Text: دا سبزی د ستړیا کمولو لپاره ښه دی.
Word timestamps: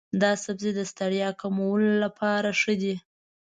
دا 0.21 0.31
سبزی 0.43 0.71
د 0.75 0.81
ستړیا 0.91 1.29
کمولو 1.41 1.89
لپاره 2.03 2.49
ښه 2.59 2.73
دی. 2.81 2.95